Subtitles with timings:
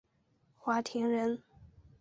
[0.57, 1.43] 华亭人。